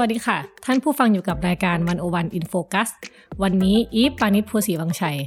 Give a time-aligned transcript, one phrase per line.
[0.00, 2.88] วัสดีค่ะ ท่านผู้ฟังอยู่กับรายการวันโอวันอินโฟคัส
[3.42, 5.18] วันนี้อีฟปานิชภูศรีวังชัย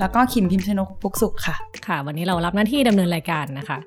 [0.00, 1.56] แล้วก็คิมพิมชนกปุกสุขค่ะ
[1.86, 3.78] ค่ะ วันนี้เรารับหน้าที่ดำเนินรายการนะคะ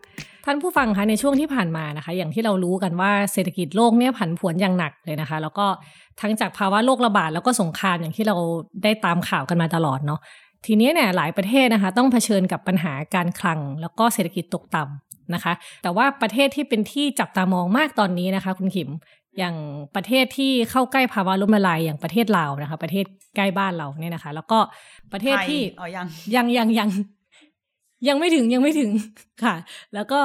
[0.45, 5.65] ท่านผู้ฟังคะในช่วงที่ผ่านมานะคะ อย่างที่เรารู้กันว่าเศรษฐกิจโลกเนี่ยผันผวนอย่างหนักเลยนะคะ แล้วก็
[6.21, 8.35] ทั้งจากภาวะโรคระบาดแล้วก็สงครามอย่างที่เรา
[8.83, 10.19] ได้ตามข่าวกันมาตลอดเนาะ
[10.65, 18.89] ทีนี้เนี่ยหลายประเทศนะคะ ต้องเผชิญกับปัญหาการคลัง แล้วก็เศรษฐกิจตกต่ำนะคะ แต่ว่าประเทศที่เป็นที่จับตามองมากตอนนี้นะคะ คุณขิม
[19.37, 19.55] อย่าง
[19.95, 24.59] ประเทศที่เข้าใกล้ภาวะล้มละลายอย่างประเทศลาวนะคะ ประเทศใกล้บ้านเราเนี่ยนะคะ แล้วก็
[25.13, 26.89] ประเทศที่อ๋อยังยังยังยัง
[28.07, 28.91] ยังไม่ถึงยังไม่ถึง
[29.43, 29.55] ค่ะ
[29.93, 30.21] แล้วก็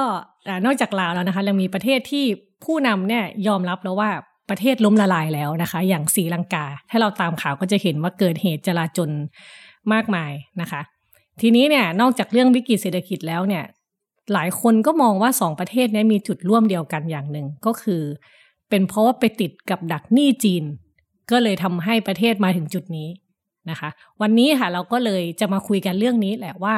[0.65, 2.25] นอกจากลาวแล้วนะคะยังมีประเทศที่
[2.65, 4.09] ผู้นำเนี่ยยอมรับแล้วว่า
[4.49, 9.09] ประเทศล้มละลายแล้วนะคะ อย่างศรีลังกา ถ้าเราตามข่าวก็จะเห็นว่าเกิดเหตุจลาจล
[9.93, 10.81] มากมายนะคะ
[11.41, 13.63] ทีนี้เนี่ยนอกจากเรื่องวิกฤตเศรษฐกิจแล้วเนี่ย
[14.33, 18.01] หลายคนก็มองว่าสองประเทศนี้มีจุดร่วมเดียวกันอย่างหนึ่งก็คือ
[18.69, 20.63] เป็นเพราะว่าไปติดกับดักหนี้จีน
[21.31, 23.09] ก็เลยทำให้ประเทศมาถึงจุดนี้
[23.69, 23.89] นะคะ
[24.21, 26.75] วันนี้ค่ะเราก็เลยจะมาคุยกันเรื่องนี้แหละว่า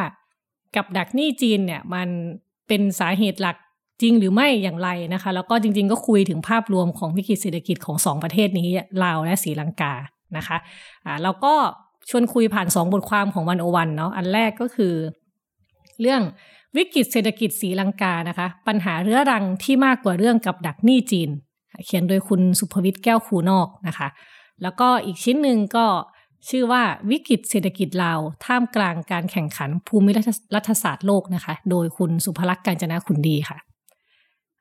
[0.76, 2.08] กับดักหนี้จีนเนี่ยมัน
[2.67, 3.58] เป็นสาเหตุหลัก
[4.02, 8.67] จริงหรือไม่อย่างไรนะคะ แล้วก็จริง ๆ ก็คุยถึงภาพรวมของวิกฤตเศรษฐกิจของสองประเทศนี้
[9.04, 9.94] ลาวและศรีลังกา
[10.38, 10.58] นะคะ
[11.06, 11.54] อ่าเราก็
[12.10, 14.94] ชวนคุยผ่านสองบทความของวันโอวันเนาะอันแรกก็คือ
[16.02, 16.22] เรื่อง
[16.78, 21.30] วิกฤตเศรษฐกิจศรีลังกานะคะ ปัญหาเรื้อรังที่มากกว่าเรื่องกับดักหนี้จีน
[21.86, 24.08] เขียนโดยคุณสุภวิทย์แก้วคูนอกนะคะ
[24.64, 25.86] แล้วก็อีกชิ้นหนึ่งก็
[26.50, 30.11] ชื่อว่าวิกฤตเศรษฐกิจลาวท่ามกลางการแข่งขันภูมิ
[30.56, 33.58] รัฐศาสตร์โลกนะคะ โดยคุณสุภลักษณ์กาญจนาคุณดีค่ะ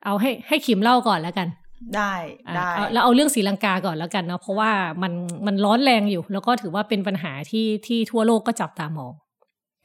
[0.05, 1.47] เอาให้ให้ขิมเล่าก่อนแล้วกัน
[1.95, 2.13] ได้
[2.55, 5.13] ได้แล้วเอาเรื่องศรีลังกาก่อนแล้วกันเนาะเพราะว่ามัน
[5.45, 9.13] มันร้อนแรงอยู่ แล้วก็ถือว่าเป็นปัญหาที่ที่ทั่วโลกก็จับตามอง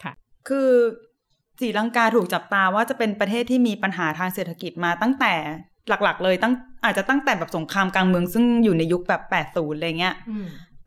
[0.03, 0.13] ค่ะ
[0.49, 0.71] คือ
[1.61, 5.35] ศรีลังกาถูกจับตาว่าจะเป็นประเทศที่มีปัญหาทางเศรษฐกิจมาตั้งแต่
[5.89, 10.15] หลักๆ เลยตั้งอาจจะตั้งแต่แบบสงครามกลางเมืองซึ่งอยู่ในยุคแบบแปดศูนย์อะไรเงี้ย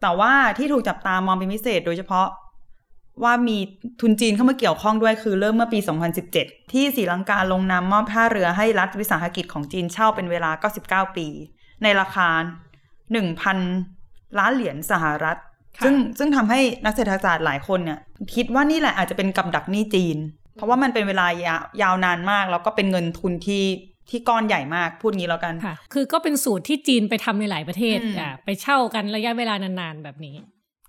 [0.01, 2.27] แต่ว่าที่ถูกจับตามองเป็นพิเศษโดยเฉพาะ
[3.23, 3.57] ว่ามี
[4.01, 5.79] ทุนจีนเข้ามาเกี่ยวข้องด้วยคือเริ่มเมื่อปี
[6.25, 11.27] 2017 ที่ศรีลังกาลงนามมอบท่าเรือให้รัฐวิสาหกิจของจีนเช่าเป็นเวลา 99 ปี
[11.83, 12.27] ในราคา
[13.13, 15.37] 1,000 ล้านเหรียญสหรัฐ
[15.83, 17.99] ซึ่งซึ่งทำให้นักเศรษฐศาสตร์หลายคนเนี่ย
[18.35, 20.17] คิดว่านี่แหละอาจจะเป็นกับดักหนี้จีน
[20.55, 23.63] เพราะว่ามันเป็นเวลายายาวนานมาก แล้วก็เป็นเงินทุนที่
[24.09, 30.35] ที่ก้อนใหญ่มากพูดงี้แล้วกันค่ะ คือก็เป็นสูตรที่จีนไปทำในหลายประเทศอะไปเช่ากันระยะเวลานานๆแบบนี้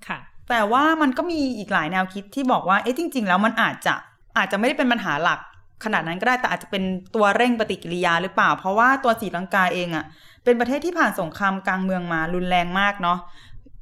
[0.06, 0.18] ค่ะ
[0.50, 3.94] แต่ว่ามันก็มีอีกหลายแนวคิดที่บอกว่าเอ๊ะจริง ๆ แล้วมันอาจจะ
[4.38, 5.40] อาจจะไม่ได้เป็นปัญหาหลัก
[5.84, 6.82] ขนาดนั้นก็ได้แต่อาจจะเป็น
[7.14, 10.04] ตัวเร่งปฏิกิริยาหรือเปล่า เพราะว่าตัวศรีลังกาเองอะ่ะ
[10.44, 13.18] เป็นประเทศที่ผ่านสงครามกลางเมืองมารุนแรงมากเนาะ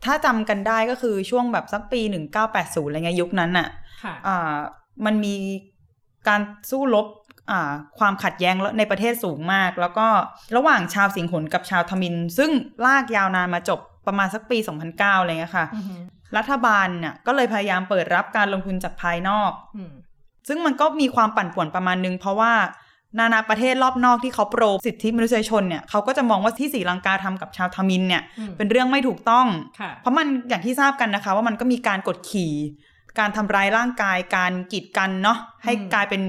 [0.04, 2.00] ถ้าจำกันได้ก็คือช่วงแบบสักปี
[2.44, 4.56] 1980อะไรเงี้ยยุคนั้นอะ่ะอ่า
[5.06, 5.34] มันมี
[6.28, 7.06] การสู้รบ
[7.98, 10.06] ความขัดแย้งในประเทศสูงมาก แล้วก็
[10.56, 12.50] ระหว่างชาวสิงหนกับชาวทมิน ซึ่ง
[12.86, 14.58] ลากยาวนานมาจบประมาณสักปี
[14.90, 15.66] 2009อะไรเงี้ยค่ะ
[16.36, 19.52] รัฐบาลเนี่ยก็เลยพยายามเปิดรับการลงทุนจากภายนอก
[20.48, 22.52] ซึ่งมันก็มีความปั่นป่วนประมาณนึง เพราะว่า
[23.18, 28.22] นานาประเทศรอบนอกที่เขาโปรสิทธิมนุษยชนเนี่ยเขาก็จะมองว่าที่สีลังกาทำกับชาวทมินเนี่ย
[28.56, 29.46] เป็นเรื่องไม่ถูกต้อง
[30.00, 32.52] เพราะมันอย่างที่ทราบกันนะคะ ว่ามันก็มีการกดขี่
[33.18, 36.22] การทำร้ายร่างกายการกีดกันเนาะให้กลายเป็น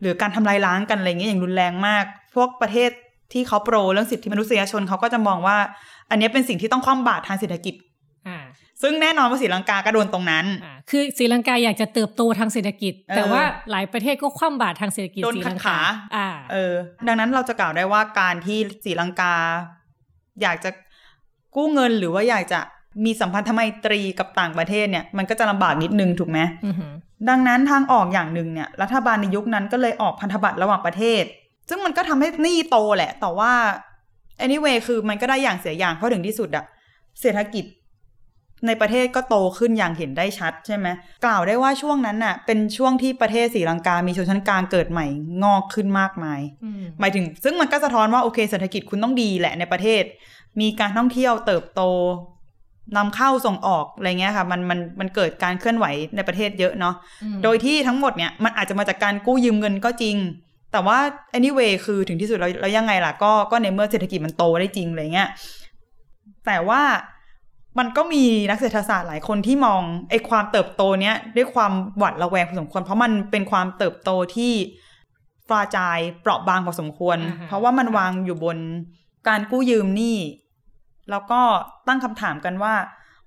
[0.00, 2.04] หรือการทำลายล้างกันอะไรเงี้ยอย่างรุนแรงมาก
[2.34, 2.90] พวกประเทศ
[3.32, 5.56] ที่เขาโปรเรื่องสิทธิมนุษยชนเขาก็จะมองว่า
[6.10, 7.74] อันนี้เป็นสิ่งที่ต้องคว่ำบาตรทางเศรษฐกิจ
[8.82, 10.44] ซึ่งแน่นอนว่าศรีลังกาก็โดนตรงนั้น
[10.90, 15.78] คือศรีลังกาอยากจะเติบโตทางเศรษฐกิจ แต่ว่าหลายประเทศก็คว่ำบาตรทางเศรษฐกิจโดนขัดขา
[16.16, 16.74] อ่าเออ
[17.06, 19.34] ดังนั้นเราจะกล่าวได้ว่าการที่ศรีลังกา
[20.42, 20.70] อยากจะ
[21.56, 22.60] กู้เงินหรือว่าอยากจะ
[23.04, 26.38] มีสัมพันธไมตรีกับต่างประเทศเนี่ยมันก็จะลำบากนิดนึงถูกไหม
[27.28, 31.22] ดังนั้นทางออกอย่างหนึ่งเนี่ยรัฐบาลในยุคนั้นก็เลยออกพันธบัตรระหว่างประเทศ
[31.68, 33.52] ซึ่งมันก็ทำให้หนี้โตแหละ แต่ว่า
[34.44, 36.64] anyway คือมันก็ได้อย่างเสียอย่างเพราะถึงที่สุดอะ
[37.20, 37.64] เศรษฐกิจ
[38.66, 40.86] ในประเทศก็โตขึ้นอย่างเห็นได้ชัดใช่ไหม
[41.24, 45.06] กล่าวได้ว่าช่วงนั้นน่ะ เป็นช่วงที่ประเทศศรีลังกา มีชนชั้นกลางเกิดใหม่
[45.42, 46.40] งอกขึ้นมากมาย
[47.00, 50.02] หมายถึง ซึ่งมันก็สะท้อนว่าโอเคเศรษฐกิจคุณต้องดีแหละในประเทศ
[50.60, 51.82] มีการท่องเที่ยวเติบโต
[52.96, 55.86] นำเข้าส่งออกอะไรเงี้ยค่ะมันมันมันเกิดการเคลื่อนไหว
[56.16, 56.94] ในประเทศเยอะเนาะ
[57.42, 60.16] โดยที่ทั้งหมดเนี่ยมันอาจจะมาจากการกู้ยืมเงินก็จริง
[60.72, 60.98] แต่ว่า
[61.38, 65.28] anyway คือถึงที่สุดเราเรายังไงล่ะก็ก็ในเมื่อเศรษฐกิจมันโตได้จริงอะไรเงี้ย
[66.46, 66.82] แต่ว่า
[67.78, 69.80] มันก็มีนักเศรษฐศาสตร์หลายคนที่มอง
[70.10, 74.52] ไอ้ความเติบโตเนี้ยด้วยความหวาดระแวงพอสมควร เพราะมันเป็นความเติบโตที่
[75.48, 78.58] ฟราจายเปราะบางพอสมควรอ่าฮะเพราะว่ามันวางอยู่บน
[79.28, 80.16] การกู้ยืมหนี้
[81.10, 81.40] แล้วก็
[81.88, 82.74] ตั้งคำถามกันว่า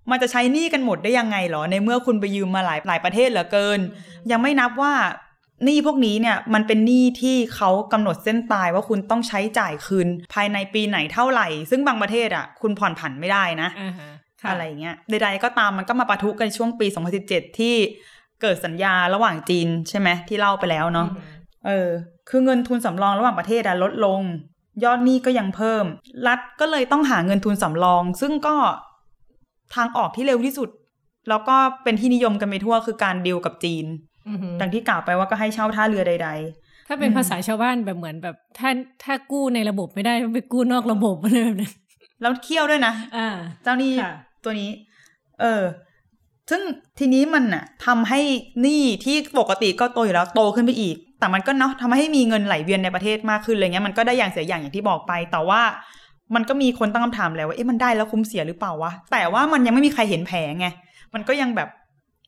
[0.10, 3.80] มันจะใช้หนี้กันหมดได้ยังไงเหรอ ในเมื่อคุณไปยืมมาหลายหลายประเทศเหลือเกิน
[4.32, 4.94] ยังไม่นับว่า
[5.66, 14.10] หนี้พวกนี้เนี่ยมันเป็นหนี้ที่เขากำหนดเส้นตายว่าคุณต้องใช้จ่ายคืน ภายในปีไหนเท่าไหร่ ซึ่งบางประเทศอะ คุณผ่อนผันไม่ได้นะอ่าฮะ
[14.42, 16.88] ค่อะไรอย่างเงี้ยใดๆก็ตามมันก็มาปะทุกันช่วงปี
[17.24, 17.76] 2017 ที่
[18.42, 21.90] เกิดสัญญาระหว่างจีนใช่ไหมที่เล่าไปแล้วเนาะอืมเออ
[22.30, 24.22] คือเงินทุนสำรองระหว่างประเทศอะลดลง
[24.84, 25.86] ยอดหนี้ก็ยังเพิ่ม
[26.28, 28.56] รัฐก็เลยต้องหาเงินทุนสำรอง ซึ่งก็
[29.76, 30.70] ทางออกที่เร็วที่สุด
[31.30, 33.86] แล้วก็เป็นที่นิยมกันไปทั่วคือการดีลกับจีน
[34.30, 36.30] อือหือดังที่กล่าวไปว่าก็ให้เช่าท่าเรือใด
[36.88, 38.70] ถ้าเป็นอืมภาษาชาวบ้านแบบเหมือนแบบถ้า
[39.04, 43.28] ถ้ากู้ในระบบไม่ได้ต้องไปกู้นอกระบบอะไรแบบนั้นๆแล้วเคี่ยวด้วยนะอ่า
[43.64, 44.14] เจ้าหนี้ค่ะ
[44.44, 44.72] ตัวนี้
[45.42, 45.64] เออ
[46.50, 46.62] ซึ่ง
[47.00, 48.20] ทีนี้มันน่ะทำให้
[48.62, 55.62] หนี้ที่ปกติก็โตอยู่แล้วโตขึ้นไปอีก แต่มันก็เนาะทำให้มีเงินไหลเวียนในประเทศมากขึ้นอะไรเงี้ยมันก็ได้อย่างเสียอย่างอย่างที่บอกไป แต่ว่า
[56.36, 60.68] มันก็มีคนตั้งคำถามแล้วว่าเอ๊ะมันได้แล้วคุ้มเสียหรือเปล่าวะแต่ว่ามันยังไม่มีใครเห็นแผลไง
[61.14, 61.70] มันก็ยังแบบ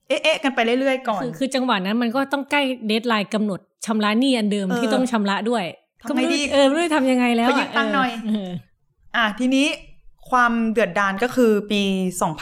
[0.07, 5.63] เอ๊ะเอ๊ะกันไปเรื่อยๆก่อนคือคือจังหวะนั้นมันก็ต้องใกล้เดทไลน์กำหนดชำระหนี้อันเดิมเออที่ต้องชำระด้วย
[6.01, 8.51] ทำไงดีก็ม่รู้เออไม่รู้จะทำยังไงแล้วขอยืมตังค์หน่อยเออ
[9.15, 9.67] อะทีนี้
[10.29, 11.81] ความเดือดดานก็คือปี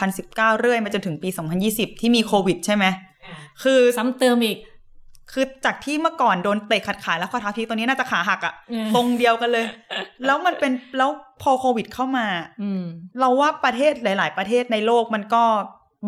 [0.00, 1.28] 2019 เรื่อยมาจนถึงปี
[1.64, 2.84] 2020 ที่มีโควิดใช่ไหม
[3.62, 4.56] คือซ้ำเติมอีก
[5.32, 9.66] คือจากที่เมื่อก่อนโดนเตะขัดขาแล้วข้อเท้าพลิกตัวนี้น่าจะขาหักอะเออตรงเดียวกันเลย
[10.26, 11.10] แล้วมันเป็นแล้ว
[11.42, 12.26] พอโควิดเข้ามา
[12.62, 12.82] อืม
[13.20, 15.42] เราว่าประเทศหลาย ๆ ประเทศในโลกมันก็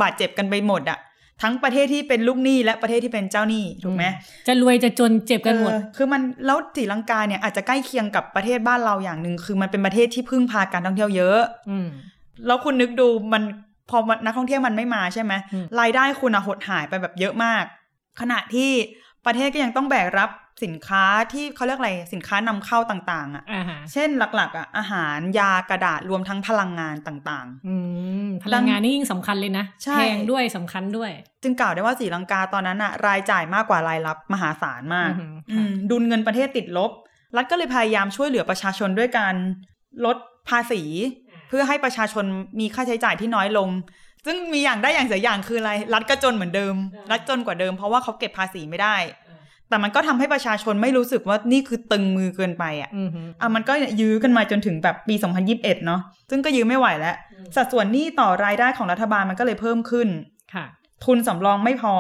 [0.01, 0.99] บาดเจ็บกันไปหมดอะ
[1.43, 4.05] ทั้งประเทศที่เป็นลูกหนี้และประเทศที่เป็นเจ้าหนี้ถูกไหม
[4.47, 11.41] จะรวยจะจนเจ็บกันหมดเออคือมันแล้วศรีลังกาเนี่ยอาจจะใกล้เคียงกับประเทศบ้านเราอย่างหนึ่งคือมันเป็นประเทศที่พึ่งพาการท่องเที่ยวเยอะ
[11.71, 11.87] อืม
[12.47, 13.43] แล้วคุณนึกดูมัน
[13.91, 17.65] พอนักท่องเที่ยวมันไม่มาใช่ไหมอืมรายได้คุณอะหดหายไปแบบเยอะมาก
[18.21, 18.71] ขณะที่
[19.27, 20.31] ประเทศก็ยังต้องแบกรับ
[20.65, 27.75] สินค้าที่เขาเรียกอะไรสินค้านำเข้าต่างๆอะอ่าฮะเช่นหลักๆอะอาหารยากระดาษรวมทั้งพลังงานต่างอื
[28.27, 36.91] มพลังงานนี่ยิ่งสำคัญเลยนะใช่แพงด้วยสำคัญด้วยๆจึงกล่าวได้ว่าศรีลังกาตอนนั้นอะรายจ่ายมากกว่ารายรับมหาศาลมากอือหืออืค่ะมดุลเงินประเทศติดลบ
[37.37, 39.35] รัฐก็เลยพยายามช่วยเหลือประชาชนด้วยการ
[40.05, 40.17] ลด
[40.49, 40.83] ภาษี
[41.49, 42.25] เพื่อให้ประชาชน
[42.61, 43.69] มีค่าใช้จ่ายที่น้อยลง
[44.27, 46.75] ซึ่งมีอย่างได้อย่างเสียอย่างคืออะไร รัฐก็จนเหมือนเดิม
[47.11, 48.97] รัฐจนกว่าเดิมเพราะว่าเขาเก็บภาษีไม่ได้
[49.69, 55.15] แต่มันก็ทำให้ประชาชนไม่รู้สึกว่านี่คือตึงมือเกินไปอะอือหืออะมันก็ยื้อกันมาจนถึงแบบปี
[55.51, 56.01] 2021 เนาะ
[56.31, 57.17] ซึ่งก็ยื้อไม่ไหวแล้ว
[57.57, 60.09] สัดส่วนหนี้ต่อรายได้ของรัฐบาลมันก็เลยเพิ่มขึ้น
[60.55, 60.65] ค่ะ
[61.05, 61.95] ทุนสำรองไม่พอ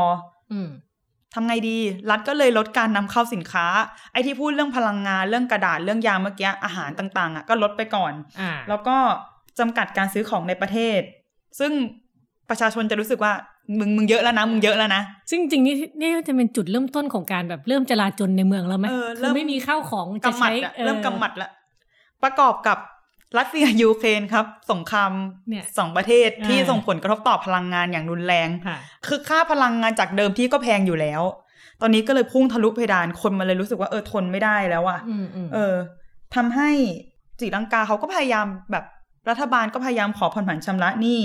[0.53, 0.69] อืม
[1.35, 1.79] ทำไงดี
[2.11, 3.67] รัฐก็เลยลดการนำเข้าสินค้า
[4.12, 8.97] ไอ้ที่พูดเรื่องพลังงานเรื่องกระดาษเรื่องยาเมื่อกี้อาหารต่าง ๆ อะ ก็ลดไปก่อนอ่าแล้วก็
[9.59, 11.00] จำกัดการซื้อของในประเทศ
[11.59, 11.73] ซึ่ง
[12.50, 13.32] ประชาชนจะรู้สึกว่า
[13.79, 21.50] มึงมึงเยอะแล้วนะมึงเยอะแล้วนะซึ่งจริงๆนี่นี่จะเป็นจุดเริ่มต้นของการแบบเริ่มจลาจลในเมืองแล้วไหมเออคืเริ่อมไม่มีข้าวของจะกำหมัใช้ดอะออเริ่มกำหมัดละ
[22.23, 22.79] ประกอบกับ
[23.38, 25.12] รัสเซียยูเครนครับ สงคราม
[25.49, 28.76] เนี่ยสองประเทศที่อ่าส่งผลกระทบต่อพลังงานอย่างรุนแรงค่ะ
[29.06, 31.23] คือค่าพลังงานจากเดิมที่ก็แพงอยู่แล้ว
[31.81, 35.75] ตอนนี้ก็เลยพุ่งทะลุเพดานคนมันเลยรู้สึกว่าเออทนไม่ได้แล้วอะอืมอืมเออ
[36.35, 36.70] ทำให้
[37.40, 38.85] ศรีลังกาเขาก็พยายามแบบ
[39.31, 41.20] รัฐบาลก็พยายามขอผ่อนผันชำระหนี้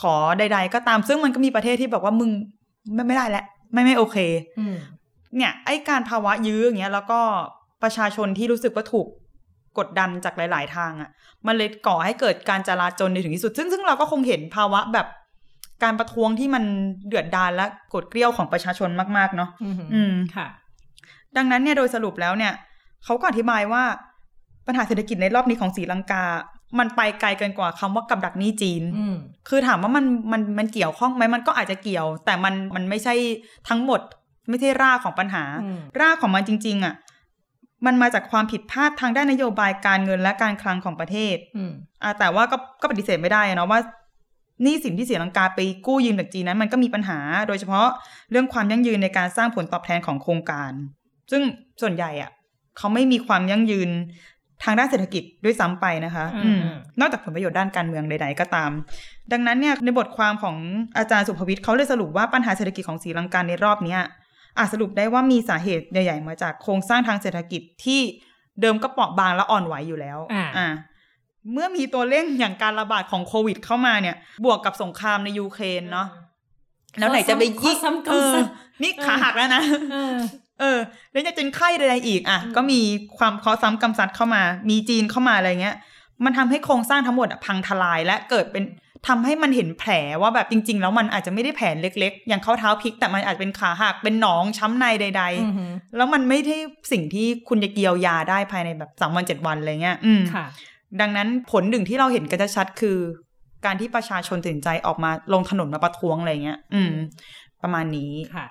[0.00, 2.30] ขอใด ๆ ก็ตามซึ่งมันก็มีประเทศที่บอกว่ามึง
[2.94, 4.16] ไม่ไม่ได้แล้วไม่ไม่โอเค
[4.58, 4.76] อืม
[5.36, 7.20] เนี่ย ไอ้การภาวะยื้ออย่างเงี้ย แล้วก็
[7.82, 9.06] ประชาชนที่รู้สึกว่าถูก
[9.78, 11.10] กดดันจากหลาย ๆ ทางอะ่ะ
[11.46, 15.06] มันเลยก่อให้เกิดการจลาจลในถึงที่สุด ซึ่งซึ่งเราก็คงเห็นภาวะแบบ
[15.82, 16.64] การประท้วงที่มัน
[17.08, 20.46] เดือดดาลและกดเกลี้ยวของประชาชนมาก ๆ เนาะอืมอืมค่ะ
[21.36, 22.52] ดังนั้นเนี่ยโดยสรุปแล้วเนี่ย
[23.04, 23.82] เขาก็อธิบายว่า
[24.66, 26.24] ปัญหาเศรษฐกิจในรอบนี้ของศรีลังกา
[26.78, 29.16] มันไปไกลเกินกว่าคำว่ากับดักหนี้จีนอืม
[29.48, 33.14] คือถามว่ามันมันมันเกี่ยวข้องไหมมันก็อาจจะเกี่ยว แต่มันมันไม่ใช่
[33.68, 34.00] ทั้งหมด
[34.48, 36.94] ไม่ใช่รากของปัญหาอืมรากของมันจริง ๆอะ
[37.86, 41.72] มันมาจากความผิดพลาดทางด้านนโยบายการเงินและการคลังของประเทศอืม
[42.02, 43.80] อ่าแต่ว่าก็ก็ปฏิเสธไม่ได้อะเนาะว่า
[44.62, 47.86] หนี่สินที่ศรีลังกาไปกู้ยืมจากจีนนั้นมันก็มีปัญหา โดยเฉพาะ
[48.30, 50.72] เรื่องความยั่งยืนในการสร้างผลตอบแทนของโครงการ
[51.30, 51.42] ซึ่ง
[51.80, 52.30] ส่วนใหญ่อะ
[52.78, 53.90] เขาไม่มีความยั่งยืน
[54.64, 58.70] ทางด้านเศรษฐกิจด้วยซ้ำไปนะคะอืมอืมนอกจากผลประโยชน์ด้านการเมืองใด ๆ ก็ตาม
[59.32, 60.56] ดังนั้นเนี่ยในบทความของ
[60.98, 64.00] อาจารย์สุภวิทย์เขาเลยสรุปว่าปัญหาเศรษฐกิจของศรีลังกาในรอบเนี้ย
[64.58, 68.00] อาจสรุปได้ว่ามีสาเหตุใหญ่ ๆ มาจากโครงสร้างทางเศรษฐกิจที่
[68.60, 70.18] เดิมก็เปราะบางและอ่อนไหวอยู่แล้ว
[70.56, 70.68] อ่า
[71.52, 76.08] เมื่อมีตัวเร่งอย่างการระบาดของโควิดเข้ามาเนี่ย บวกกับสงครามในยูเครนเนาะ
[76.98, 79.62] แล้วไหนจะไปข้อยิ่งซ้ำเอข้ออซ้ำนี่ขาหักแล้วนะ
[80.60, 80.78] เออเออ
[81.12, 82.80] แล้วจะจนไข้ใดๆอีกอะอืมก็มี
[83.18, 85.76] ความเคอซ้ำกำซัดเข้ามา มีจีนเข้ามาอะไรเงี้ย
[86.24, 88.64] มันทำให้โครงสร้างทั้งหมดอะพังทลายและเกิดเป็น
[89.08, 89.90] ทำให้มันเห็นแผล
[90.22, 96.56] ว่าแบบจริง ๆ แล้วมันอาจจะไม่ได้แผลเล็ก ๆ อย่างเข้าเท้าพลิก แต่มันอาจจะเป็นขาหักเป็นหนองช้ำในใดอือหือๆแล้วมันไม่ได้
[96.92, 100.46] สิ่งที่คุณจะเยียวยาได้ภายในแบบสามวันเจ็ดวันอะไรเงี้ย อืมค่ะ
[101.00, 102.98] ดังนั้นผลหนึ่งที่เราเห็นกันชัดๆคือ
[103.64, 106.92] การที่ประชาชนตัดสินใจออกมาลงถนนมาประท้วงอะไรเงี้ย อืม
[107.62, 108.46] ประมาณนี้ค่ะ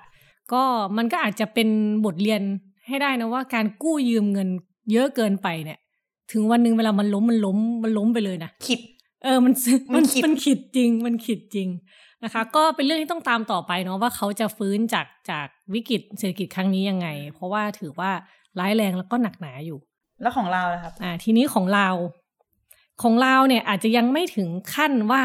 [0.52, 0.64] ก็
[0.96, 1.68] มันก็อาจจะเป็น
[2.04, 2.42] บทเรียน
[2.86, 4.48] ให้ได้นะว่าการกู้ยืมเงิน
[4.92, 5.78] เยอะเกินไปเนี่ย
[6.32, 8.80] ถึงวันหนึ่งเวลามันล้มมันล้มมันล้มไปเลยนะขิด
[9.24, 9.52] เออมัน
[9.94, 11.68] มันขิดมันขิดจริง มันขิดจริง
[12.24, 18.10] นะคะ ก็เป็นเรื่องที่ต้องตามต่อไปเนาะว่าเขาจะฟื้นจากจากวิกฤตเศรษฐกิจครั้งนี้ยังไง เพราะว่าถือว่า
[18.58, 19.78] ร้ายแรงแล้วก็หนักหนาอยู่
[20.22, 21.88] แล้วของเราล่ะครับ อ่า ทีนี้ของเรา
[23.02, 25.22] ของเราเนี่ยอาจจะยังไม่ถึงขั้นว่า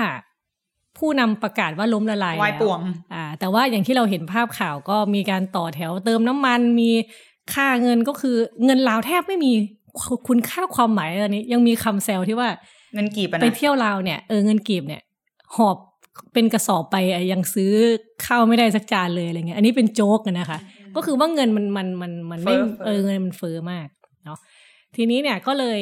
[0.97, 2.79] ผู้นำประกาศว่าล้มละลายวายแล้ป่วง
[3.13, 6.91] อ่า แต่ว่าอย่างที่เราเห็นภาพข่าวก็มีการต่อแถวเติมน้ำมันมี
[7.53, 8.35] ค่าเงินก็คือ
[8.65, 9.51] เงินลาวแทบไม่มี
[10.27, 12.49] คุณค่าความหมายอันนี้ ยังมีคำแซวที่ว่า
[12.93, 15.01] เงินกีบอะไปนะเที่ยวลาวเนี่ยเออเงินกีบเนี่ย
[15.55, 15.77] หอบ
[16.33, 17.71] เป็นกระสอบไปอะยังซื้อ
[18.25, 20.59] ข้าวไม่ได้สักจานเลยอะไรเงี้ยอันนี้เป็นโจ๊กอะนะคะ
[20.95, 23.87] ก็คือว่าเงินมันมันมันมันไม่เฟ้อเฟ้อเออเงินมันเฟ้อมาก
[24.25, 24.37] เนาะ
[24.95, 25.81] ทีนี้เนี่ยก็เลย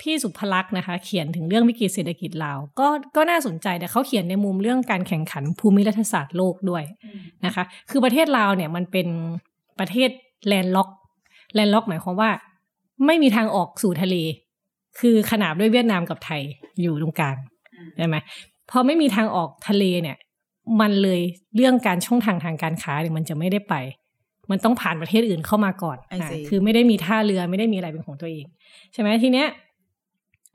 [0.00, 6.84] พี่สุภลักษณ์นะคะ เขียนถึงเรื่องวิกฤตเศรษฐกิจลาวก็ก็น่าสนใจแต่เขาเขียนในมุมเรื่องการแข่งขันภูมิรัฐศาสตร์โลกด้วย
[7.46, 9.08] นะคะ คือประเทศลาวเนี่ยมันเป็น
[9.78, 10.10] ประเทศ
[10.46, 10.88] landlock
[11.54, 12.30] landlock หมายความว่า
[13.06, 14.16] ไม่มีทางออกสู่ทะเล
[15.00, 16.42] คือขนาบด้วยเวียดนามกับไทย
[16.80, 17.36] อยู่ตรงกลาง
[17.96, 18.16] ใช่ไหม
[18.70, 20.16] พอไม่มีทางออกทะเลเนี่ย
[20.80, 21.20] มันเลย
[21.56, 23.74] เรื่องการช่องทางทางการค้าเนี่ยมันจะไม่ได้ไป
[24.50, 28.44] มันต้องผ่านประเทศอื่นเข้ามาก่อน I อะ see คือไม่ได้มีท่าเรือไม่ได้มีอะไรเป็นของตัวเอง
[28.92, 29.48] ใช่ไหมทีเนี้ย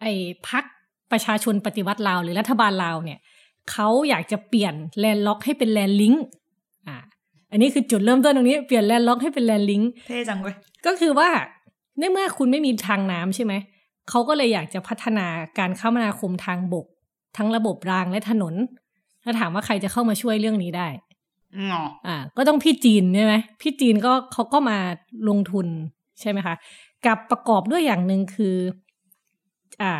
[0.02, 0.12] ไอ้
[0.50, 0.64] พรรค
[1.12, 3.20] ประชาชนปฏิวัติลาวหรือรัฐบาลลาวเนี่ย
[3.72, 6.24] เขาอยากจะเปลี่ยน landlock ให้เป็น landlink
[6.88, 6.98] อ่า
[7.52, 10.56] อันนี้คือจุดเริ่มต้นตรงนี้เปลี่ยน landlock ให้เป็น landlink เท่จังเว้ย
[10.86, 11.30] ก็คือว่า
[12.00, 13.54] ในเมื่อคุณไม่มีทางน้ำใช่ไหม
[14.10, 15.28] เขาก็เลยอยากจะพัฒนา
[15.60, 16.86] การคมนาคมทางบก
[17.38, 18.54] ทั้งระบบรางและถนน
[19.24, 20.88] ถ้าถามว่าใครจะเข้ามาช่วยเรื่องนี้ได้
[21.72, 24.78] งออ่า ก็ต้องพี่จีนใช่ไหมพี่จีนก็เขาก็มา
[25.30, 25.68] ลงทุน
[26.20, 26.56] ใช่ไหมคะ
[27.06, 28.56] กับประกอบด้วยอย่างหนึ่งคือ
[29.82, 29.92] อ่า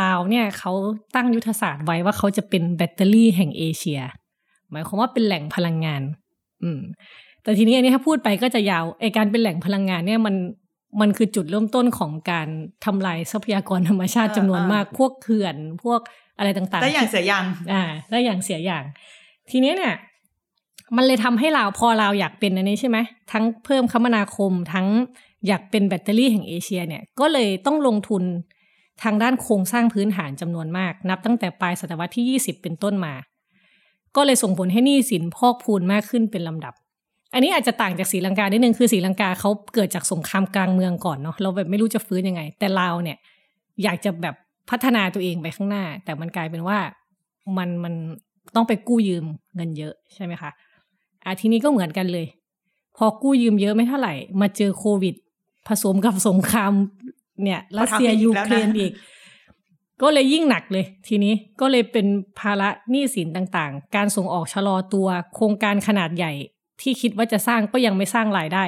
[0.00, 0.72] ลาวเนี่ยเขา
[1.14, 4.00] ตั้งยุทธศาสตร์ไว้ว่าเขาจะเป็นแบตเตอรี่แห่งเอเชีย
[4.70, 6.02] หมายความว่าเป็นแหล่งพลังงาน
[6.62, 6.80] อืม
[7.42, 10.34] แต่ทีนี้อันนี้ถ้าพูดไปก็จะยาวไอการเป็นแหล่งพลังงานเนี่ยมัน
[11.00, 12.48] มันคือจุดเริ่มต้นของการ
[12.84, 16.00] ทำลายทรัพยากรธรรมชาติจำนวนมาก พวกเขื่อนพวก
[16.38, 18.84] อะไรต่างๆได้อย่างเสียอย่าง อ่าได้อย่างเสียอย่าง
[19.50, 19.94] ทีนี้เนี่ย
[20.96, 22.98] มันเลยทำให้เราพอเราอยากเป็นอันนี้ใช่ไหม
[23.32, 24.86] ทั้งเพิ่มคมนาคมทั้ง
[25.46, 28.22] อยากเป็นแบตเตอรี่แห่งเอเชียเนี่ย ก็เลยต้องลงทุน
[29.02, 33.14] ทางด้านโครงสร้างพื้นฐานจำนวนมาก นับตั้งแต่ปลายศตวรรษที่ 20 เป็นต้นมา
[34.16, 36.74] ก็เลยส่งผลให้หนี้สินพอกพูนมากขึ้นเป็นลำดับ
[37.34, 43.18] อันนี้อาจจะต่างจากศรีลังกานิดนึงคือศรีลังกาเขาเกิดจากสงครามกลางเมืองก่อนเนาะเราแบบไม่รู้จะฟื้นยังไง แต่ลาวเนี่ย
[43.82, 44.34] อยากจะแบบ
[44.70, 46.78] พัฒนาตัวเองไปข้างหน้า แต่มันกลายเป็นว่า
[47.56, 47.94] มันมัน
[48.54, 49.24] ต้องไปกู้ยืม
[49.54, 50.50] เงินเยอะใช่ไหมคะ
[51.24, 52.26] อะทีนี้ก็เหมือนกันเลย
[52.96, 55.14] พอกู้ยืมเยอะไม่เท่าไหร่ มาเจอโควิด
[55.68, 56.72] ผสมกับสงคราม
[57.42, 58.92] เนี่ยรัสเซียประทับอีกยูแล้วเครนนะอีก
[60.02, 62.06] ก็เลยยิ่งหนักเลย ทีนี้ก็เลยเป็น
[62.40, 66.32] ภาระหนี้สินต่างๆ การส่งออกชะลอตัว โครงการขนาดใหญ่
[66.82, 68.64] ที่คิดว่าจะสร้างก็ยังไม่สร้างรายได้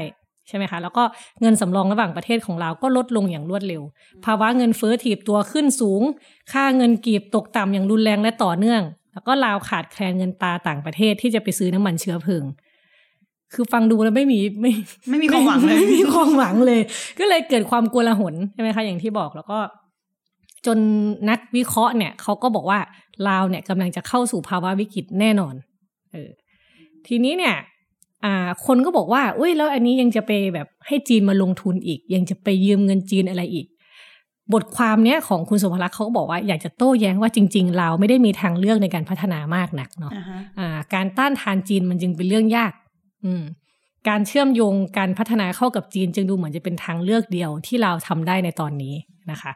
[0.48, 1.04] ใช่ไหมคะ แล้วก็
[1.40, 3.82] เงินสำรองระหว่างประเทศของเราก็ลดลงอย่างรวดเร็ว
[4.24, 6.02] ภาวะเงินเฟ้อถีบตัวขึ้นสูง
[6.52, 12.44] ค่าเงินกีบตกต่ำอย่างรุนแรงและต่อเนื่อง แล้วก็ลาวขาดแคลนเงินตาต่างประเทศที่จะไปซื้อน้ำมันเชื้อเพลิง
[13.54, 14.72] คือฟังดูแล้วไม่มีไม่
[15.08, 16.80] ไม่มีความหวังเลยไม่มีความหวังเลย
[17.18, 19.58] ก็เลยเกิดความกลัวละหนใช่ไหมคะอย่างที่บอกแล้วก็
[20.66, 20.78] จน
[21.30, 22.78] นักวิเคราะห์เนี่ยเขาก็บอกว่า
[23.28, 25.54] ลาวเนี่ยกำลังจะเข้าสู่ภาวะวิกฤตแน่นอน
[26.12, 26.30] เออ
[27.06, 27.56] ทีนี้เนี่ย
[28.24, 33.66] อ่า คนก็บอกว่าอุ้ยแล้วอันนี้ยังจะไปแบบให้จีนมาลงทุนอีก ยังจะไปยืมเงินจีนอะไรอีก
[34.52, 42.72] บทความเนี้ยของคุณสุภลักษณ์เขาก็บอกว่าอยากจะโต้แย้งว่าจริงๆลาวไม่ได้มีทางเลือกในการพัฒนามากนักเนาะอ่าฮะอ่า การต้านทานจีนมันจึงเป็นเรื่องยาก
[43.24, 43.44] อืม
[44.08, 48.94] การเชื่อมโยงการพัฒนาเข้ากับจีน จึงดูเหมือนจะเป็นทางเลือกเดียวที่เราทำได้ในตอนนี้
[49.30, 49.52] นะคะ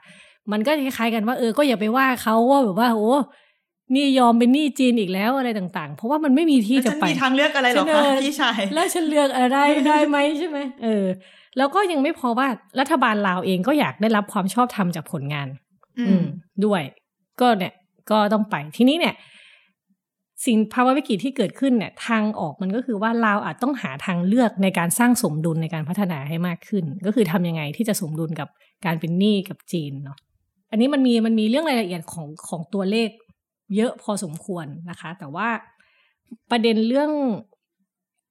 [0.52, 3.14] มันก็คล้ายๆกันว่าเออก็อย่าไปว่าเขาว่าแบบว่าโอ้
[3.94, 11.06] นี่ยอมเป็นหนี้จีนอีกแล้วอะไรต่าง ๆ เพราะว่ามันไม่มีที่แล้วจะฉันไปมีทางเลือกอะไรเหรอฉันเอคะอพี่ชายแล้วฉันเลือกอะไรได้ไหมใช่ไหมเออ
[11.58, 12.48] แล้วก็ยังไม่พอว่า
[12.80, 15.48] รัฐบาลลาวเองก็อยากได้รับความชอบธรรมจากผลงาน
[15.98, 16.24] อือืมม
[16.64, 16.82] ด้วย
[17.40, 17.72] ก็เนี่ย
[18.10, 19.14] ก็ต้องไปทีนี้เนี่ย
[20.46, 28.48] สิ่งภาวะวิกฤตที่เกิดขึ้นเนี่ยทางออกมันก็คือว่าลาอาจต้องหาทางเลือกในการสร้างสมดุลในการพัฒนาให้มากขึ้น ก็คือทำยังไงที่จะสมดุลกับ
[28.84, 30.18] การเป็นหนี้กับจีนเนาะ
[30.70, 33.08] อันนี้มันมีมันมีเรื่องรายละเอียดของของตัวเลข
[33.76, 35.48] เยอะพอสมควรนะคะ แต่ว่า
[36.50, 37.10] ประเด็นเรื่อง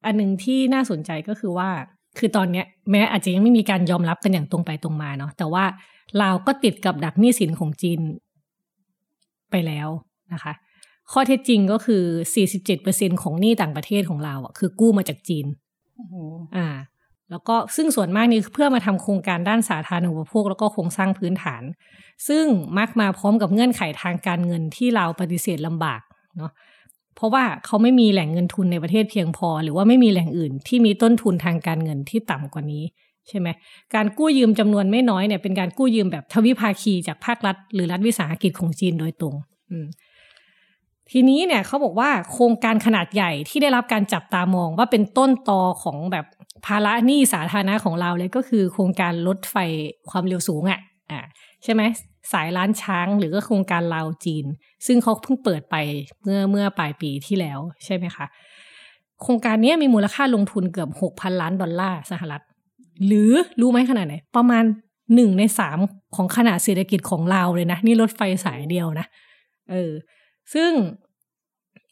[0.05, 1.69] อันหนึ่งที่น่าสนใจก็คือว่า
[2.17, 5.63] คือตอนเนี้ยแม้อาจจะยังไม่มีการยอมรับกันอย่างตรงไปตรงมาเนาะแต่ว่า
[6.21, 7.99] ลาก็ติดกับดักหนี้สินของจีน
[9.51, 9.89] ไปแล้ว
[10.33, 10.53] นะคะ
[11.11, 12.03] ข้อเท็จจริงก็คือ
[12.63, 15.45] 47%ของหนี้ต่างประเทศของเราอะคือกู้มาจากจีน
[15.95, 16.15] โอ้โห
[16.57, 16.67] อ่า
[17.31, 21.63] แล้วก็ซึ่งส่วนมากนี่เพื่อมาทำโครงการด้านสาธารณูปโภคแล้วก็โครงสร้างพื้นฐาน
[22.27, 22.45] ซึ่ง
[22.77, 26.01] มักมาพร้อมกับเงื่อนไขทางการเงินที่เราปฏิเสธลำบาก
[26.37, 26.51] เนาะ
[27.15, 32.83] เพราะว่าเขาไม่มีแหล่งเงินทุนในประเทศเพียงพอ หรือว่าไม่มีแหล่งอื่นที่มีต้นทุนทางการเงินที่ต่ำกว่านี้
[33.27, 33.47] ใช่ไหม
[33.95, 39.35] การกู้ยืมจำนวนไม่น้อยเนี่ยเป็นการกู้ยืมแบบทวิภาคีจากภาครัฐ หรือรัฐวิสาหกิจของจีนโดยตรง
[39.71, 39.85] อืม
[41.15, 46.25] ทีนี้เนี่ยเขาบอกว่าโครงการขนาดใหญ่ที่ได้รับการจับตามองว่าเป็นต้นตอของแบบ
[46.65, 49.55] ภาระหนี้สาธารณะของเราเลยก็คือโครงการรถไฟ
[50.09, 50.79] ความเร็วสูงอะ่ะ
[51.11, 51.19] อ่า
[51.63, 51.81] ใช่ไหม
[52.33, 54.45] สายล้านช้างหรือก็โครงการลาวจีน
[54.85, 55.75] ซึ่งเขาเพิ่งเปิดไป
[56.23, 58.25] เมื่อเมื่อปลายปีที่แล้วใช่ไหมคะ
[59.21, 62.43] โครงการนี้มีมูลค่าลงทุนเกือบหกพันล้านดอลลาร์สหรัฐ
[63.05, 64.63] หรือรู้ไหมขนาดไหน ประมาณ
[65.15, 65.77] หนึ่งในสาม
[66.15, 69.05] ของขนาดเศรษฐกิจของเราเลยนะ นี่รถไฟสายเดียวนะ
[69.71, 69.91] เออ
[70.53, 70.71] ซึ่ง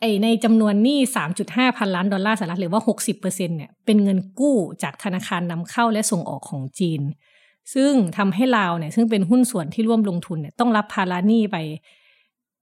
[0.02, 1.00] ไอในจำนวนหนี้
[1.40, 2.82] 3.5 พันล้านดอลลาร์สหรัฐหรือว่า
[3.20, 7.02] 60%เนี่ยเป็นเงินกู้จากธนาคารนำเข้าและส่งออกของจีน
[7.74, 11.58] ซึ่งทำให้ลาวเนี่ยซึ่งเป็นหุ้นส่วนที่ร่วมลงทุนเนี่ยต้องรับภาระหนี้ไป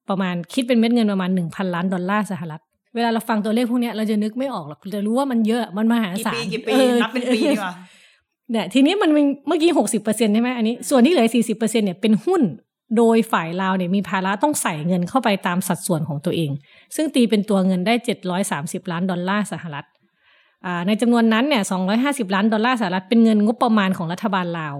[0.10, 2.62] ประมาณคิดเป็นเม็ดเงินประมาณ 1,000 ล้านดอลลาร์สหรัฐ
[2.96, 7.74] เวลาเราฟังตัวเลขพวกเนี้ยเราจะนึกไม่ออกหรอกเราจะรู้ว่ามันเยอะมันมหาศาลกี่ปีกี่ปีเออนับเป็นปีดีกว่า
[8.51, 12.41] เนี่ยทีนี้มันมีเมื่อกี้หกสิบเปอร์เซ็นต์ใช่ไหมอันนี้ส่วนที่เหลือสี่สิบเปอร์เซ็นต์เนี่ยเป็นหุ้น
[12.98, 16.51] โดยฝ่ายลาวเนี่ยมีภาระต้องใส่เงินเข้าไปตามสัดส่วนของตัวเอง
[16.96, 19.86] ซึ่งตีเป็นตัวเงินได้เจ็ดร้อยสามสิบล้านดอลลาร์สหรัฐ
[20.88, 24.75] ในจำนวนนั้นเนี่ยสองร้อยห้าสิบล้านดอลลาร์สหรัฐเป็นเงินงบประมาณของรัฐบาลลาว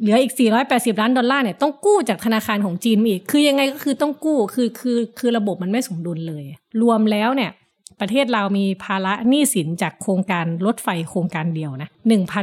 [0.00, 0.32] เหลืออีก
[0.66, 6.44] 480 ล้านดอลลาร์เนี่ยต้องกู้จากธนาคารของจีนอีก คือยังไงก็คือต้องกู้ คือคือคือระบบมันไม่สมดุลเลย
[6.82, 7.50] รวมแล้วเนี่ย
[8.02, 11.88] ประเทศลาวมีภาระหนี้สินจากโครงการรถไฟโครงการเดียวนะ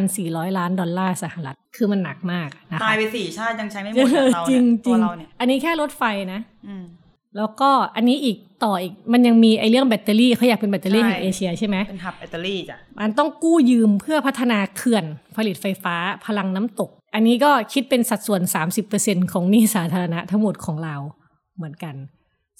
[0.02, 6.84] 1,400 ล้านดอลลาร์สหรัฐ คือมันหนักมากนะคะตายไปสี่ชาติยังใช้ไม่หมดอะเราเนี่ยจริงจริงตัวเราเนี่ยอันนี้แค่รถไฟนะอืม
[7.38, 15.06] แล้วก็อันนี้อีกต่ออีกมันยังมีไอเรื่องแบตเตอรี่เขาอยากเป็นแบตเตอรี่ใช่แห่งเอเชียใช่ไหมเป็นหับแบตเตอรี่จ้ะมันต้องกู้ยืมเพื่อพัฒนาเขื่อน
[15.38, 18.42] ผลิตไฟฟ้าพลังน้ำตก อันนี้ก็คิดเป็นสัดส่วน
[18.88, 20.96] 30%ของหนี้สาธารณะทั้งหมดของเรา
[21.58, 21.96] เหมือนกัน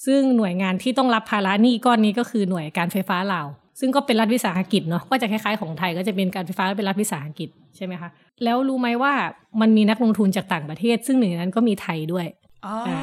[0.06, 3.46] ซึ่งหน่วยงานที่ต้องรับภาระหนี้ก้อนนี้ก็คือหน่วยการไฟฟ้าลาว
[3.80, 8.10] ซึ่งก็เป็นรัฐวิสาหกิจเนาะก็จะคล้ายๆของไทยก็จะเป็นการไฟฟ้าเป็นรัฐวิสาหกิจใช่ไหมคะ
[8.44, 9.12] แล้วรู้ไหมว่า
[9.60, 12.26] มันมีนักลงทุนจากต่างประเทศ ซึ่งหนึ่งในนั้นก็มีไทยด้วย
[12.66, 13.00] อ๋ออ่า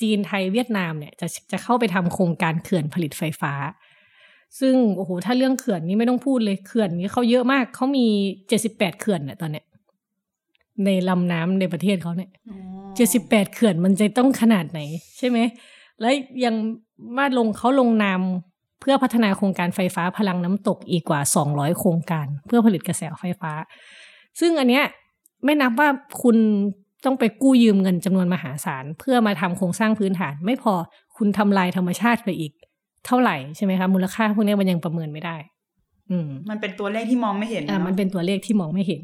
[0.00, 3.52] จีนไทยเวียดนามเนี่ยจะจะเข้าไปทำโครงการเขื่อนผลิตไฟฟ้า
[4.60, 8.06] ซึ่งโอ้โหถ้าเรื่องเขื่อนนี้ไม่ต้องพูดเลยเขื่อนนี้เขาเยอะมากเขามี
[8.48, 9.64] เจ็ดสิบแปดเขื่อนเนี่ยตอนเนี้ย
[10.84, 12.58] ในลำน้ำในประเทศเขาเนี่ยอ๋อ
[12.96, 14.80] เจ็ดสิบแปดเขื่อนมันจะต้องขนาดไหน
[15.18, 15.38] ใช่ไหม
[16.02, 16.54] แล้วยัง
[17.16, 18.20] มาลงเขาลงนาม
[18.80, 23.52] เพื่อพัฒนาโครงการไฟฟ้าพลังน้ำตกอีกกว่าสองร้อยโครงการ เพื่อผลิตกระแสไฟฟ้า
[24.40, 24.84] ซึ่งอันเนี้ย
[25.44, 25.88] ไม่นับว่า
[26.22, 26.36] คุณ
[27.04, 30.74] ต้องไปกู้ยืมเงินจำนวนมหาศาล เพื่อมาทำโครงสร้างพื้นฐาน ไม่พอ
[31.16, 32.52] คุณทำลายธรรมชาติไปอีก
[33.06, 35.36] เท่าไหร่ใช่ไหมคะมูลค่าพวกเนี้ยมันยังประเมินไม่ได้
[36.10, 39.02] อืม มันเป็นตัวเลขที่มองไม่เห็นอ่าเอะมันเป็นตัวเลขที่มองไม่เห็น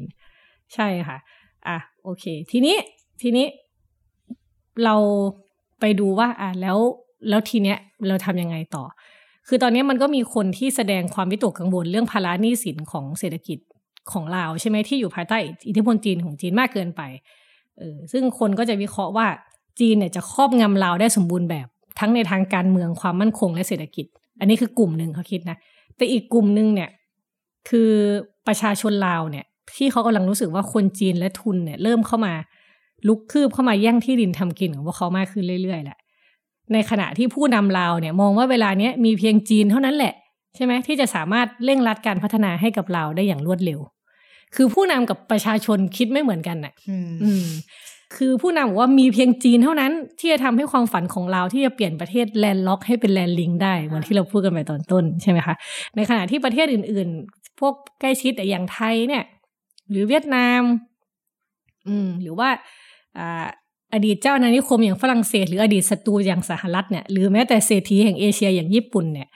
[0.75, 1.17] ใช่ค่ะ
[1.67, 2.75] อะโอเค ทีนี้
[3.21, 3.45] ทีนี้
[4.83, 4.95] เรา
[5.79, 6.77] ไปดูว่าอะแล้ว
[7.29, 8.83] แล้วทีเนี้ยเราทำยังไงต่อ
[9.47, 13.59] คือตอนนี้มันก็มีคนที่แสดงความวิตกกังวลเรื่องภาระหนี้สินของเศรษฐกิจ
[14.11, 15.37] ของลาวใช่ไหมที่อยู่ภายใต้
[15.67, 17.01] อิทธิพลจีนของจีนมากเกินไป
[17.77, 19.27] เออซึ่งคนก็จะวิเคราะห์ว่า
[19.79, 21.67] จีนเนี่ยจะครอบงำลาวได้สมบูรณ์แบบ
[21.99, 24.05] ทั้งในทางการเมืองความมั่นคงและเศรษฐกิจ
[24.39, 25.57] อันนี้คือกลุ่มหนึ่งเขาคิดนะ
[25.95, 26.89] แต่อีกกลุ่มหนึ่งเนี่ย
[27.69, 27.91] คือ
[28.47, 29.45] ประชาชนลาวเนี่ย
[29.77, 32.33] ที่เขากำลังรู้สึกว่าคนจีนและทุนเนี่ยเริ่มเข้ามา
[33.07, 35.97] ลุกคืบเข้ามาแย่งที่ดินทำกินของพวกเขามากขึ้นเรื่อยๆแหละ
[36.73, 40.13] ในขณะที่ผู้นำลาวเนี่ยมองว่าเวลาเนี้ยมีเพียงจีนเท่านั้นแหละ
[40.55, 43.79] ใช่ไหมที่จะสามารถเร่งรัดการพัฒนาให้กับลาวได้อย่างรวดเร็ว
[44.55, 47.47] คือผู้นำกับประชาชนคิดไม่เหมือนกันน่ะ อืม
[48.15, 55.55] คือผู้นำบอกว่ามีเพียงจีนเท่านั้น ที่จะทำให้ความฝันของเราที่จะเปลี่ยนประเทศแลนด์ล็อกให้เป็นแลนด์ลิงได้เหมือนที่เราพูดกันไปตอนต้นใช่ไหมคะ
[55.95, 59.23] ในขณะที่ประเทศอื่น ๆ พวกใกล้ชิดอย่างไทยเนี่ย
[59.89, 60.61] หรือเวียดนาม
[61.87, 62.49] อืม หรือว่า
[63.93, 69.29] อดีตเจ้าอาณานิคมอย่างฝรั่งเศส หรืออดีตศัตรูอย่างสหรัฐเนี่ยหรือแม้แต่เศรษฐีแห่งเอเชียอย่างญี่ปุ่นเนี่ย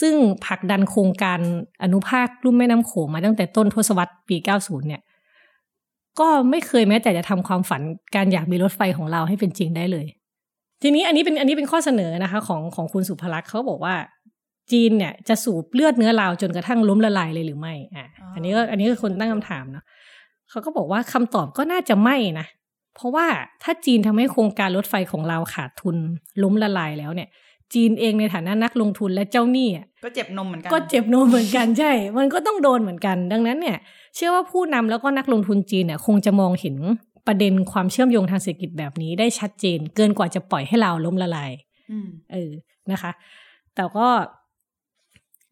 [0.00, 0.14] ซึ่ง
[0.46, 1.40] ผลักดันโครงการ
[1.82, 5.02] อนุภาคลุ่มแม่น้ำโขงมาตั้งแต่ต้นทศวรรษปี 90 เนี่ย
[6.20, 7.82] ก็ไม่เคยแม้แต่จะทำความฝัน
[8.16, 10.06] การอยากมีรถไฟของเราให้เป็นจริงได้เลย
[10.82, 13.94] ทีนี้อันนี้เป็นอันนี้เป็นข้อเสนอนะคะของของคุณสุภลักษณ์เขาบอกว่า
[14.72, 19.84] จีนเนี่ยจะสูบเลือดเนื้อลาวจนกระทั่งล้มละลายเลยหรือไม่อ่าอันนี้ก็อันนี้ก็คนตั้งคำถามเนาะ
[20.50, 22.46] เขาก็บอกว่าคำตอบก็น่าจะไม่นะ
[23.00, 23.26] เพราะว่า
[23.62, 25.96] ถ้าจีนทำให้โครงการรถไฟของเราขาดทุน
[26.42, 27.28] ล้มละลายแล้วเนี่ย
[27.74, 33.78] จีนเองในฐานะนักลงทุนและเจ้าหนี้อะก็เจ็บนมเหมือนกันก็เจ็บโนมเหมือนกันใช่ มันก็ต้องโดนเหมือนกัน ดังนั้นเนี่ย
[34.14, 36.76] เชื่อว่าผู้นำแล้วก็นักลงทุนจีนเนี่ยคงจะมองเห็น
[37.26, 41.52] ประเด็นความเชื่อมโยงทางเศรษฐกิจแบบนี้ได้ชัดเจน เกินกว่าจะปล่อยให้เราล้มละลาย
[41.90, 42.50] อืมเออ
[42.92, 43.12] นะคะ
[43.74, 44.08] แต่ก็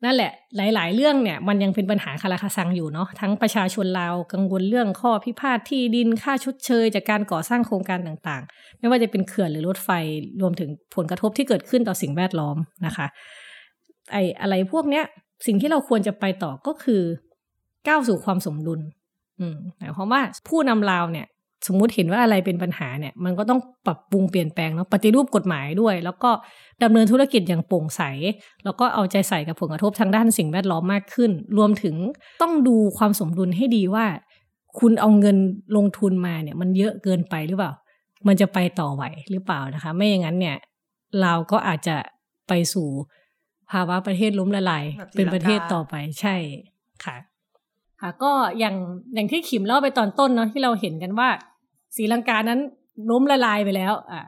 [0.04, 9.90] นั่นแหละ หลาย ๆ เรื่องเนี่ยมันยังเป็นปัญหาคาราคาซังอยู่เนาะทั้งประชาชนลาวกังวลเรื่องข้อพิพาทที่ดินค่าชดเชย จากการก่อสร้างโครงการต่างๆ ไม่ว่าจะเป็นเขื่อนหรือรถไฟ
[10.42, 12.56] รวมถึงผลกระทบที่เกิดขึ้นต่อสิ่งแวดล้อม
[12.87, 13.06] นะคะ
[14.12, 15.04] ไออะไรพวกเนี้ย
[15.46, 17.02] สิ่งที่เราควรจะไปต่อก็คือ
[17.88, 18.80] ก้าวสู่ความสมดุล
[19.40, 21.26] อืมหมายความว่าผู้นำลาวเนี่ย
[21.66, 26.30] สมมุติเห็นว่าอะไรเป็นปัญหาเนี่ย มันก็ต้องปรับปรุงเปลี่ยนแปลงเนาะปฏิรูปกฎหมายด้วย แล้วก็
[26.82, 28.02] ดำเนินธุรกิจอย่างโปร่งใส
[28.64, 31.94] แล้วก็เอาใจใส่กับผลกระทบทางด้านสิ่งแวดล้อมมากขึ้น รวมถึง
[32.42, 34.06] ต้องดูความสมดุลให้ดีว่า
[34.78, 35.36] คุณเอาเงิน
[35.76, 37.72] ลงทุนมาเนี่ย มันเยอะเกินไปหรือเปล่า
[38.26, 40.56] มันจะไปต่อไหวหรือเปล่านะคะ ไม่อย่างนั้นเนี่ย
[41.22, 41.96] เราก็อาจจะ
[42.48, 42.88] ไปสู่
[43.70, 46.36] ภาวะประเทศล้มละลายแบบศรีเป็นประเทศลังกาต่อไปใช่
[47.04, 47.16] ค่ะ
[48.02, 48.76] ค่ะ ก็อย่าง
[49.14, 51.28] อย่างที่ขิมเล่าไปตอนต้นเนาะที่เราเห็นกันว่า
[51.96, 52.61] ศรีลังกานั้น
[53.11, 54.20] ล้มละลายไปแล้วอ่า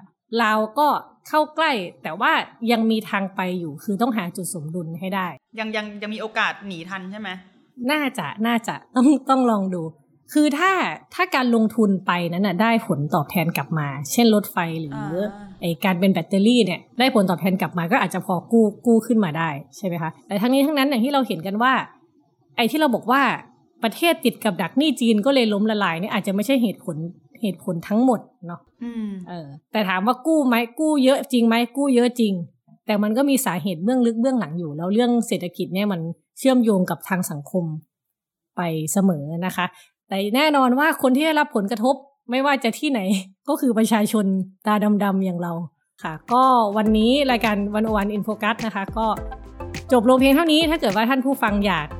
[0.43, 0.89] ลาวก็
[1.29, 2.33] เข้าใกล้ แต่ว่า
[2.73, 5.27] ยังมีทางไปอยู่คือต้องหาจุดสมดุลให้ได้
[5.59, 7.29] ยังยังยังมีโอกาสหนีทันใช่ไหม
[7.91, 9.83] น่าจะน่าจะต้องต้องลองดู
[10.33, 10.73] คือถ้า
[11.15, 15.25] ถ้าการลงทุนไปนั้นน่ะได้ผลตอบแทนกลับมา เช่นรถไฟหรือออ
[15.61, 21.73] ไอการเป็นแบตเตอรี่เนี่ยได้ผลตอบแทนกลับมาก็อาจจะพอกู้กู้ขึ้นมาได้ใช่ไหมคะแต่ทั้งนี้ทั้งนั้นอย่างที่เราเห็นกันว่า
[22.57, 23.23] ไอ้ที่เราบอกว่า
[23.83, 26.97] ประเทศติดกับดักหนี้จีนก็เลยล้มละลายเนี่ยอาจจะไม่ใช่เหตุผล
[27.43, 32.33] เหตุผลทั้งหมดเนาะอืมเออ แต่ถามว่ากู้ไหมกู้เยอะจริงไหมกู้เยอะจริง
[32.87, 36.01] แต่มันก็มีสาเหตุเบื้องลึกเบื้องหลังอยู่ แล้วเรื่องเศรษฐกิจเนี่ยมัน
[36.39, 37.65] เชื่อมโยงกับทางสังคม
[38.57, 38.61] ไป
[38.93, 39.67] เสมอนะคะ
[40.09, 41.95] แต่แน่นอนว่าคนที่ได้รับผลกระทบ
[42.31, 43.01] ไม่ว่าจะที่ไหน
[43.49, 44.27] ก็คือประชาชน
[44.67, 45.53] ตาดำๆอย่างเรา
[46.03, 46.43] ค่ะ ก็
[46.77, 49.07] วันนี้รายการวันวันอินโฟกัสนะคะ ก็
[49.93, 51.87] จบลงเพียงเท่านี้ถ้าเกิดว่าท่านผู้ฟังอยาก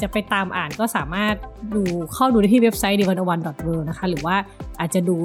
[0.00, 1.34] จะไปตามอ่านก็สามารถ
[1.74, 1.82] ดู
[2.14, 4.36] เข้าดูได้ที่เว็บไซต์ d 1 1 w o r l d นะคะ หรือว่า
[4.80, 5.16] อาจจะดู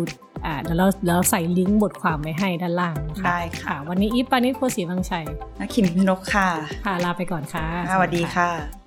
[0.45, 5.25] อ่าเดี๋ยวเราเดี๋ยวเราใส่ลิงก์บทความไว้ให้ด้านล่างนะคะได้ค่ะ วันนี้อีฟปานิชโพสีวังชัย
[5.59, 6.49] นักขิมพินกค่ะ
[6.85, 8.84] ค่ะ ลาไปก่อนค่ะ สวัสดีค่ะ